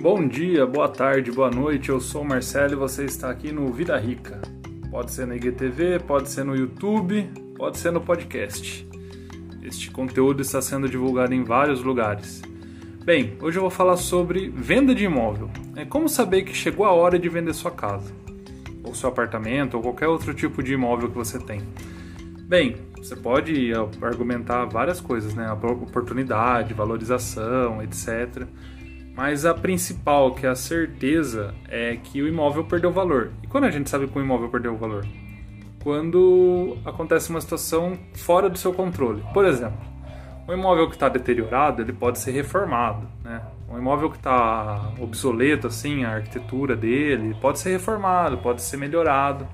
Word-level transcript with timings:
Bom 0.00 0.26
dia, 0.26 0.64
boa 0.64 0.88
tarde, 0.88 1.30
boa 1.30 1.50
noite. 1.50 1.90
Eu 1.90 2.00
sou 2.00 2.22
o 2.22 2.24
Marcelo 2.24 2.72
e 2.72 2.74
você 2.74 3.04
está 3.04 3.28
aqui 3.28 3.52
no 3.52 3.70
Vida 3.70 3.98
Rica. 3.98 4.40
Pode 4.90 5.12
ser 5.12 5.26
no 5.26 5.36
IGTV, 5.36 5.98
pode 5.98 6.30
ser 6.30 6.42
no 6.42 6.56
YouTube, 6.56 7.30
pode 7.54 7.76
ser 7.76 7.90
no 7.90 8.00
podcast. 8.00 8.88
Este 9.62 9.90
conteúdo 9.90 10.40
está 10.40 10.62
sendo 10.62 10.88
divulgado 10.88 11.34
em 11.34 11.44
vários 11.44 11.82
lugares. 11.82 12.40
Bem, 13.04 13.36
hoje 13.42 13.58
eu 13.58 13.60
vou 13.60 13.70
falar 13.70 13.98
sobre 13.98 14.48
venda 14.48 14.94
de 14.94 15.04
imóvel. 15.04 15.50
É 15.76 15.84
como 15.84 16.08
saber 16.08 16.44
que 16.44 16.54
chegou 16.54 16.86
a 16.86 16.92
hora 16.92 17.18
de 17.18 17.28
vender 17.28 17.52
sua 17.52 17.70
casa, 17.70 18.10
ou 18.82 18.94
seu 18.94 19.10
apartamento, 19.10 19.74
ou 19.74 19.82
qualquer 19.82 20.08
outro 20.08 20.32
tipo 20.32 20.62
de 20.62 20.72
imóvel 20.72 21.10
que 21.10 21.16
você 21.16 21.38
tem. 21.38 21.60
Bem, 22.48 22.76
você 22.96 23.14
pode 23.14 23.70
argumentar 24.00 24.64
várias 24.64 24.98
coisas, 24.98 25.34
né? 25.34 25.52
Oportunidade, 25.52 26.72
valorização, 26.72 27.82
etc. 27.82 28.46
Mas 29.20 29.44
a 29.44 29.52
principal, 29.52 30.34
que 30.34 30.46
é 30.46 30.48
a 30.48 30.54
certeza, 30.54 31.54
é 31.68 31.94
que 31.94 32.22
o 32.22 32.26
imóvel 32.26 32.64
perdeu 32.64 32.90
valor. 32.90 33.30
E 33.42 33.46
quando 33.46 33.64
a 33.64 33.70
gente 33.70 33.90
sabe 33.90 34.08
que 34.08 34.18
o 34.18 34.22
imóvel 34.22 34.48
perdeu 34.48 34.74
valor? 34.78 35.06
Quando 35.84 36.78
acontece 36.86 37.28
uma 37.28 37.42
situação 37.42 37.98
fora 38.14 38.48
do 38.48 38.56
seu 38.56 38.72
controle. 38.72 39.22
Por 39.34 39.44
exemplo, 39.44 39.78
um 40.48 40.54
imóvel 40.54 40.88
que 40.88 40.94
está 40.94 41.06
deteriorado, 41.10 41.82
ele 41.82 41.92
pode 41.92 42.18
ser 42.18 42.30
reformado, 42.30 43.06
né? 43.22 43.42
Um 43.68 43.76
imóvel 43.76 44.08
que 44.08 44.16
está 44.16 44.90
obsoleto, 44.98 45.66
assim, 45.66 46.02
a 46.02 46.14
arquitetura 46.14 46.74
dele, 46.74 47.36
pode 47.42 47.58
ser 47.58 47.72
reformado, 47.72 48.38
pode 48.38 48.62
ser 48.62 48.78
melhorado. 48.78 49.46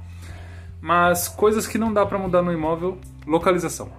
Mas 0.80 1.26
coisas 1.26 1.66
que 1.66 1.76
não 1.76 1.92
dá 1.92 2.06
para 2.06 2.18
mudar 2.18 2.40
no 2.40 2.52
imóvel, 2.52 2.98
localização. 3.26 3.90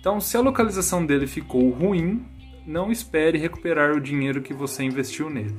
Então, 0.00 0.18
se 0.22 0.38
a 0.38 0.40
localização 0.40 1.04
dele 1.04 1.26
ficou 1.26 1.68
ruim, 1.68 2.24
não 2.66 2.90
espere 2.90 3.38
recuperar 3.38 3.92
o 3.92 4.00
dinheiro 4.00 4.42
que 4.42 4.54
você 4.54 4.82
investiu 4.82 5.28
nele. 5.28 5.54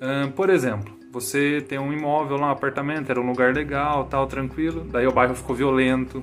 Um, 0.00 0.30
por 0.30 0.50
exemplo, 0.50 0.96
você 1.10 1.60
tem 1.60 1.78
um 1.78 1.92
imóvel 1.92 2.36
lá, 2.36 2.48
um 2.48 2.50
apartamento, 2.50 3.10
era 3.10 3.20
um 3.20 3.26
lugar 3.26 3.52
legal, 3.54 4.04
tal, 4.04 4.26
tranquilo, 4.26 4.84
daí 4.84 5.06
o 5.06 5.12
bairro 5.12 5.34
ficou 5.34 5.56
violento, 5.56 6.22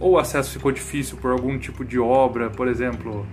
ou 0.00 0.12
o 0.12 0.18
acesso 0.18 0.52
ficou 0.52 0.72
difícil 0.72 1.16
por 1.18 1.30
algum 1.30 1.58
tipo 1.58 1.84
de 1.84 1.98
obra, 1.98 2.50
por 2.50 2.66
exemplo, 2.66 3.26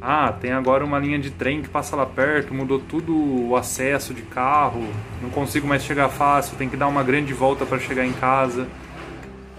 ah, 0.00 0.32
tem 0.32 0.50
agora 0.50 0.84
uma 0.84 0.98
linha 0.98 1.18
de 1.18 1.30
trem 1.30 1.60
que 1.60 1.68
passa 1.68 1.94
lá 1.94 2.06
perto, 2.06 2.54
mudou 2.54 2.78
tudo 2.78 3.14
o 3.14 3.54
acesso 3.54 4.14
de 4.14 4.22
carro, 4.22 4.82
não 5.22 5.30
consigo 5.30 5.66
mais 5.66 5.84
chegar 5.84 6.08
fácil, 6.08 6.56
tem 6.56 6.68
que 6.68 6.76
dar 6.76 6.88
uma 6.88 7.02
grande 7.02 7.34
volta 7.34 7.66
para 7.66 7.78
chegar 7.78 8.06
em 8.06 8.12
casa. 8.14 8.66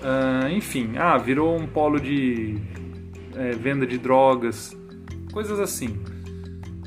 Uh, 0.02 0.50
enfim, 0.50 0.94
ah, 0.98 1.16
virou 1.18 1.56
um 1.56 1.68
polo 1.68 2.00
de 2.00 2.58
é, 3.36 3.52
venda 3.52 3.86
de 3.86 4.00
drogas, 4.00 4.76
coisas 5.32 5.60
assim. 5.60 5.98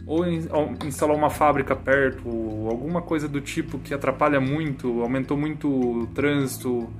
Ou 0.06 0.26
instalar 0.86 1.16
uma 1.16 1.30
fábrica 1.30 1.74
perto, 1.74 2.28
alguma 2.68 3.00
coisa 3.00 3.26
do 3.26 3.40
tipo 3.40 3.78
que 3.78 3.94
atrapalha 3.94 4.38
muito, 4.38 5.00
aumentou 5.00 5.36
muito 5.36 5.68
o 5.68 6.06
trânsito, 6.08 6.90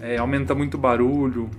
é, 0.00 0.16
aumenta 0.16 0.54
muito 0.54 0.78
barulho. 0.78 1.50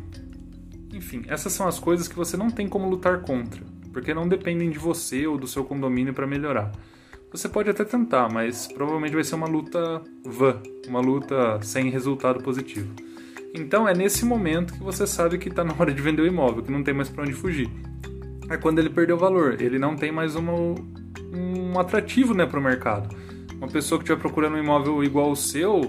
Enfim, 0.94 1.24
essas 1.28 1.52
são 1.52 1.68
as 1.68 1.78
coisas 1.78 2.08
que 2.08 2.16
você 2.16 2.38
não 2.38 2.50
tem 2.50 2.70
como 2.70 2.90
lutar 2.90 3.22
contra, 3.22 3.62
porque 3.92 4.14
não 4.14 4.28
dependem 4.28 4.70
de 4.70 4.80
você 4.80 5.28
ou 5.28 5.38
do 5.38 5.46
seu 5.46 5.66
condomínio 5.66 6.14
para 6.14 6.26
melhorar. 6.26 6.72
Você 7.32 7.50
pode 7.50 7.70
até 7.70 7.84
tentar, 7.84 8.32
mas 8.32 8.68
provavelmente 8.68 9.16
vai 9.16 9.24
ser 9.24 9.36
uma 9.36 9.48
luta 9.48 10.02
vã, 10.24 10.62
uma 10.88 11.02
luta 11.02 11.60
sem 11.64 11.90
resultado 11.90 12.42
positivo. 12.42 12.94
Então 13.54 13.88
é 13.88 13.94
nesse 13.94 14.24
momento 14.24 14.74
que 14.74 14.84
você 14.84 15.06
sabe 15.06 15.38
que 15.38 15.50
está 15.50 15.64
na 15.64 15.74
hora 15.78 15.92
de 15.92 16.02
vender 16.02 16.22
o 16.22 16.28
imóvel, 16.28 16.64
que 16.64 16.72
não 16.72 16.84
tem 16.84 16.94
mais 16.94 17.10
para 17.10 17.24
onde 17.24 17.34
fugir 17.34 17.70
é 18.54 18.58
quando 18.58 18.80
ele 18.80 18.90
perdeu 18.90 19.18
valor. 19.18 19.62
Ele 19.62 19.80
não 19.80 19.96
tem 19.96 20.12
mais 20.12 20.36
uma, 20.36 20.54
um 20.54 21.80
atrativo 21.80 22.34
né, 22.34 22.46
para 22.46 22.60
o 22.60 22.64
mercado. 22.64 23.14
Uma 23.56 23.68
pessoa 23.68 23.98
que 23.98 24.04
estiver 24.04 24.20
procurando 24.20 24.56
um 24.56 24.60
imóvel 24.60 25.04
igual 25.04 25.30
ao 25.30 25.36
seu 25.36 25.82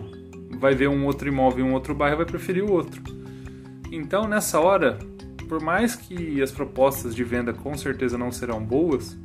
vai 0.59 0.75
ver 0.75 0.89
um 0.89 1.05
outro 1.05 1.29
imóvel 1.29 1.67
em 1.67 1.69
um 1.69 1.73
outro 1.73 1.95
bairro 1.95 2.17
vai 2.17 2.27
preferir 2.27 2.65
o 2.65 2.73
outro. 2.73 3.03
Então, 3.91 4.27
nessa 4.27 4.61
hora, 4.61 4.99
por 5.49 5.63
mais 5.63 5.95
que 5.95 6.43
as 6.43 6.51
propostas 6.51 7.15
de 7.15 7.23
venda 7.23 7.53
com 7.53 7.77
certeza 7.77 8.17
não 8.17 8.33
serão 8.33 8.65
boas, 8.65 9.17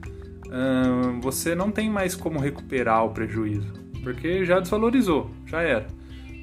você 1.22 1.56
não 1.56 1.72
tem 1.72 1.90
mais 1.90 2.16
como 2.16 2.40
recuperar 2.40 3.06
o 3.06 3.12
prejuízo, 3.12 3.72
porque 4.04 4.46
já 4.46 4.60
desvalorizou, 4.60 5.30
já 5.46 5.62
era. 5.62 5.88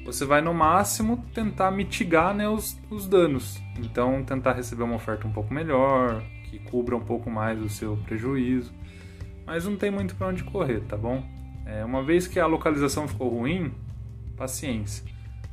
Você 0.07 0.23
vai 0.23 0.39
no 0.39 0.53
máximo 0.53 1.21
tentar 1.33 1.69
mitigar 1.69 2.33
né, 2.33 2.47
os, 2.47 2.79
os 2.89 3.09
danos. 3.09 3.61
Então, 3.77 4.23
tentar 4.23 4.53
receber 4.53 4.83
uma 4.83 4.95
oferta 4.95 5.27
um 5.27 5.33
pouco 5.33 5.53
melhor, 5.53 6.23
que 6.45 6.59
cubra 6.59 6.95
um 6.95 7.01
pouco 7.01 7.29
mais 7.29 7.61
o 7.61 7.67
seu 7.67 7.97
prejuízo, 7.97 8.73
mas 9.45 9.65
não 9.65 9.75
tem 9.75 9.91
muito 9.91 10.15
para 10.15 10.27
onde 10.27 10.45
correr, 10.45 10.79
tá 10.87 10.95
bom? 10.95 11.21
É, 11.65 11.83
uma 11.83 12.01
vez 12.01 12.25
que 12.25 12.39
a 12.39 12.45
localização 12.45 13.05
ficou 13.05 13.27
ruim, 13.27 13.73
paciência. 14.37 15.03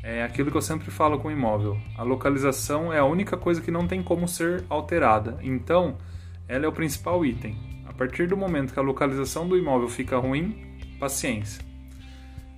É 0.04 0.22
aquilo 0.22 0.52
que 0.52 0.56
eu 0.56 0.62
sempre 0.62 0.88
falo 0.88 1.18
com 1.18 1.26
o 1.26 1.32
imóvel. 1.32 1.76
A 1.98 2.04
localização 2.04 2.92
é 2.92 3.00
a 3.00 3.04
única 3.04 3.36
coisa 3.36 3.60
que 3.60 3.72
não 3.72 3.88
tem 3.88 4.04
como 4.04 4.28
ser 4.28 4.64
alterada. 4.70 5.36
Então, 5.42 5.96
ela 6.46 6.64
é 6.64 6.68
o 6.68 6.72
principal 6.72 7.26
item. 7.26 7.58
A 7.86 7.92
partir 7.92 8.28
do 8.28 8.36
momento 8.36 8.72
que 8.72 8.78
a 8.78 8.82
localização 8.84 9.48
do 9.48 9.58
imóvel 9.58 9.88
fica 9.88 10.16
ruim, 10.16 10.78
paciência. 11.00 11.73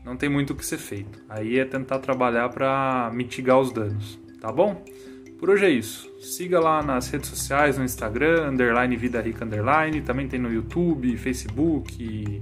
Não 0.07 0.17
tem 0.17 0.29
muito 0.29 0.53
o 0.53 0.55
que 0.55 0.65
ser 0.65 0.79
feito. 0.79 1.21
Aí 1.29 1.59
é 1.59 1.65
tentar 1.65 1.99
trabalhar 1.99 2.49
para 2.51 3.11
mitigar 3.13 3.59
os 3.59 3.73
danos, 3.73 4.21
tá 4.41 4.53
bom? 4.53 4.85
Por 5.37 5.51
hoje 5.51 5.67
é 5.67 5.71
isso. 5.71 6.09
Siga 6.21 6.61
lá 6.61 6.81
nas 6.81 7.11
redes 7.11 7.29
sociais, 7.29 7.77
no 7.77 7.85
Instagram, 7.85 8.51
underline 8.51 8.97
Vida 8.97 9.21
Rica 9.21 9.45
Underline, 9.45 10.01
também 10.01 10.29
tem 10.29 10.39
no 10.39 10.51
YouTube, 10.51 11.17
Facebook, 11.17 12.41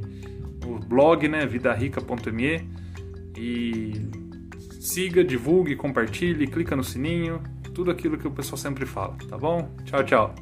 o 0.67 0.79
blog, 0.79 1.27
né, 1.27 1.47
vidarica.me. 1.47 2.69
E 3.37 3.95
siga, 4.79 5.25
divulgue, 5.25 5.75
compartilhe, 5.75 6.47
clica 6.47 6.77
no 6.77 6.85
sininho, 6.85 7.43
tudo 7.73 7.91
aquilo 7.91 8.19
que 8.19 8.29
o 8.29 8.31
pessoal 8.31 8.59
sempre 8.59 8.85
fala, 8.85 9.17
tá 9.27 9.39
bom? 9.39 9.75
Tchau, 9.85 10.05
tchau. 10.05 10.35